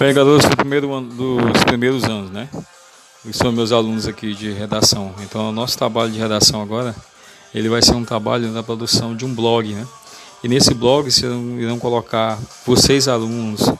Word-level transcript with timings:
Pegadores 0.00 0.48
do 0.48 0.56
primeiro 0.56 0.88
dos 1.02 1.62
primeiros 1.64 2.04
anos, 2.04 2.30
né? 2.30 2.48
Que 3.22 3.34
são 3.34 3.52
meus 3.52 3.70
alunos 3.70 4.08
aqui 4.08 4.34
de 4.34 4.50
redação. 4.50 5.14
Então, 5.20 5.50
o 5.50 5.52
nosso 5.52 5.76
trabalho 5.76 6.10
de 6.10 6.18
redação 6.18 6.62
agora, 6.62 6.96
ele 7.54 7.68
vai 7.68 7.82
ser 7.82 7.92
um 7.92 8.02
trabalho 8.02 8.48
na 8.48 8.62
produção 8.62 9.14
de 9.14 9.26
um 9.26 9.34
blog, 9.34 9.74
né? 9.74 9.86
E 10.42 10.48
nesse 10.48 10.72
blog, 10.72 11.12
vocês 11.12 11.30
irão 11.58 11.78
colocar, 11.78 12.38
vocês 12.64 13.08
alunos, 13.08 13.70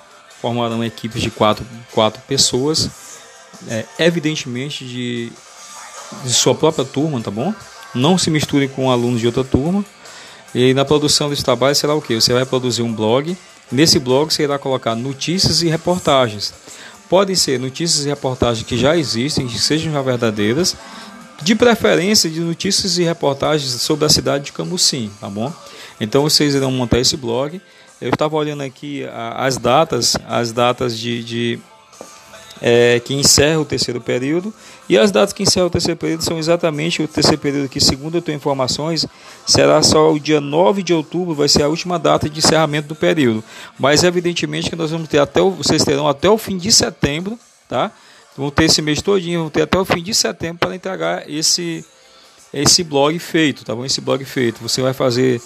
formarão 0.42 0.84
equipes 0.84 1.22
de 1.22 1.30
quatro, 1.30 1.64
quatro 1.90 2.20
pessoas, 2.28 2.90
é, 3.66 3.86
evidentemente 3.98 4.84
de, 4.84 5.32
de 6.22 6.34
sua 6.34 6.54
própria 6.54 6.84
turma, 6.84 7.18
tá 7.22 7.30
bom? 7.30 7.54
Não 7.94 8.18
se 8.18 8.30
misturem 8.30 8.68
com 8.68 8.90
alunos 8.90 9.20
de 9.20 9.26
outra 9.26 9.42
turma. 9.42 9.82
E 10.54 10.74
na 10.74 10.84
produção 10.84 11.30
desse 11.30 11.42
trabalho 11.42 11.74
será 11.74 11.94
o 11.94 12.02
que? 12.02 12.20
Você 12.20 12.34
vai 12.34 12.44
produzir 12.44 12.82
um 12.82 12.92
blog 12.92 13.34
Nesse 13.70 13.98
blog 13.98 14.32
você 14.32 14.42
irá 14.42 14.58
colocar 14.58 14.94
notícias 14.94 15.62
e 15.62 15.68
reportagens. 15.68 16.52
Podem 17.08 17.36
ser 17.36 17.58
notícias 17.58 18.04
e 18.04 18.08
reportagens 18.08 18.66
que 18.66 18.76
já 18.76 18.96
existem, 18.96 19.46
que 19.46 19.58
sejam 19.58 19.92
já 19.92 20.02
verdadeiras, 20.02 20.76
de 21.42 21.54
preferência 21.54 22.28
de 22.28 22.40
notícias 22.40 22.98
e 22.98 23.02
reportagens 23.02 23.70
sobre 23.82 24.04
a 24.04 24.08
cidade 24.08 24.44
de 24.44 24.52
Camusim, 24.52 25.10
tá 25.20 25.28
bom? 25.28 25.52
Então 26.00 26.22
vocês 26.22 26.54
irão 26.54 26.70
montar 26.70 26.98
esse 26.98 27.16
blog. 27.16 27.60
Eu 28.00 28.10
estava 28.10 28.34
olhando 28.36 28.62
aqui 28.62 29.04
as 29.34 29.56
datas, 29.56 30.16
as 30.26 30.52
datas 30.52 30.98
de, 30.98 31.22
de 31.22 31.60
é, 32.60 33.00
que 33.00 33.14
encerra 33.14 33.60
o 33.60 33.64
terceiro 33.64 34.00
período. 34.00 34.52
E 34.88 34.98
as 34.98 35.10
datas 35.10 35.32
que 35.32 35.42
encerram 35.42 35.68
o 35.68 35.70
terceiro 35.70 35.98
período 35.98 36.22
são 36.22 36.38
exatamente 36.38 37.02
o 37.02 37.08
terceiro 37.08 37.38
período 37.38 37.68
que, 37.68 37.80
segundo 37.80 38.16
eu 38.16 38.22
tenho 38.22 38.36
informações, 38.36 39.06
será 39.46 39.82
só 39.82 40.12
o 40.12 40.20
dia 40.20 40.40
9 40.40 40.82
de 40.82 40.92
outubro, 40.92 41.34
vai 41.34 41.48
ser 41.48 41.62
a 41.62 41.68
última 41.68 41.98
data 41.98 42.28
de 42.28 42.38
encerramento 42.38 42.88
do 42.88 42.94
período. 42.94 43.42
Mas 43.78 44.04
evidentemente 44.04 44.68
que 44.68 44.76
nós 44.76 44.90
vamos 44.90 45.08
ter 45.08 45.18
até 45.18 45.40
o, 45.40 45.50
vocês 45.50 45.84
terão 45.84 46.08
até 46.08 46.28
o 46.28 46.36
fim 46.36 46.58
de 46.58 46.70
setembro, 46.70 47.38
tá? 47.68 47.90
Vão 48.36 48.50
ter 48.50 48.64
esse 48.64 48.80
mês 48.80 49.02
todinho, 49.02 49.40
vão 49.40 49.50
ter 49.50 49.62
até 49.62 49.78
o 49.78 49.84
fim 49.84 50.02
de 50.02 50.14
setembro 50.14 50.58
para 50.58 50.74
entregar 50.74 51.28
esse 51.28 51.84
esse 52.52 52.82
blog 52.82 53.16
feito, 53.18 53.64
tá 53.64 53.74
bom? 53.74 53.84
Esse 53.84 54.00
blog 54.00 54.24
feito. 54.24 54.60
Você 54.60 54.82
vai 54.82 54.92
fazer 54.92 55.40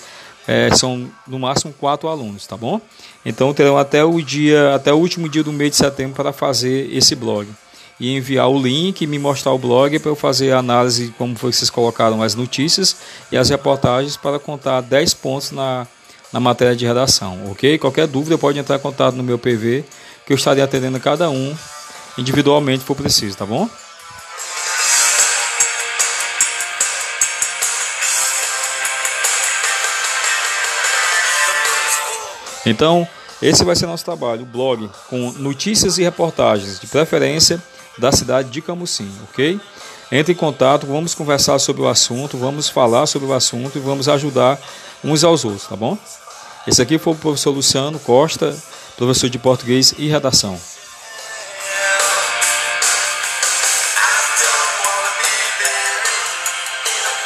é, 0.46 0.74
são 0.74 1.10
no 1.26 1.38
máximo 1.38 1.72
quatro 1.72 2.08
alunos, 2.08 2.46
tá 2.46 2.56
bom? 2.56 2.80
Então 3.24 3.52
terão 3.54 3.78
até 3.78 4.04
o 4.04 4.20
dia, 4.20 4.74
até 4.74 4.92
o 4.92 4.96
último 4.96 5.28
dia 5.28 5.42
do 5.42 5.52
mês 5.52 5.72
de 5.72 5.76
setembro 5.76 6.14
para 6.14 6.32
fazer 6.32 6.94
esse 6.94 7.14
blog 7.14 7.48
e 7.98 8.16
enviar 8.16 8.48
o 8.48 8.60
link 8.60 9.02
e 9.02 9.06
me 9.06 9.18
mostrar 9.18 9.52
o 9.52 9.58
blog 9.58 9.98
para 9.98 10.10
eu 10.10 10.16
fazer 10.16 10.52
a 10.52 10.58
análise 10.58 11.14
como 11.16 11.36
foi 11.36 11.50
que 11.50 11.56
vocês 11.56 11.70
colocaram 11.70 12.22
as 12.22 12.34
notícias 12.34 12.96
e 13.30 13.36
as 13.36 13.48
reportagens 13.48 14.16
para 14.16 14.38
contar 14.38 14.80
10 14.80 15.14
pontos 15.14 15.50
na, 15.52 15.86
na 16.32 16.40
matéria 16.40 16.74
de 16.74 16.84
redação, 16.84 17.50
ok? 17.50 17.78
Qualquer 17.78 18.06
dúvida 18.06 18.36
pode 18.36 18.58
entrar 18.58 18.76
em 18.76 18.80
contato 18.80 19.14
no 19.14 19.22
meu 19.22 19.38
PV 19.38 19.84
que 20.26 20.32
eu 20.32 20.36
estarei 20.36 20.62
atendendo 20.62 20.98
cada 20.98 21.30
um 21.30 21.54
individualmente 22.18 22.80
se 22.80 22.84
for 22.84 22.96
preciso, 22.96 23.36
tá 23.36 23.46
bom? 23.46 23.68
Então, 32.66 33.06
esse 33.42 33.64
vai 33.64 33.76
ser 33.76 33.86
nosso 33.86 34.04
trabalho, 34.04 34.42
o 34.42 34.46
blog, 34.46 34.88
com 35.08 35.32
notícias 35.32 35.98
e 35.98 36.02
reportagens, 36.02 36.80
de 36.80 36.86
preferência 36.86 37.62
da 37.98 38.10
cidade 38.10 38.50
de 38.50 38.62
Camusim, 38.62 39.10
ok? 39.30 39.60
Entre 40.10 40.32
em 40.32 40.36
contato, 40.36 40.86
vamos 40.86 41.14
conversar 41.14 41.58
sobre 41.58 41.82
o 41.82 41.88
assunto, 41.88 42.36
vamos 42.36 42.68
falar 42.68 43.06
sobre 43.06 43.28
o 43.28 43.32
assunto 43.32 43.76
e 43.76 43.80
vamos 43.80 44.08
ajudar 44.08 44.58
uns 45.02 45.24
aos 45.24 45.44
outros, 45.44 45.66
tá 45.66 45.76
bom? 45.76 45.98
Esse 46.66 46.80
aqui 46.80 46.98
foi 46.98 47.12
o 47.12 47.16
professor 47.16 47.50
Luciano 47.50 47.98
Costa, 47.98 48.56
professor 48.96 49.28
de 49.28 49.38
português 49.38 49.94
e 49.98 50.08
redação. 50.08 50.58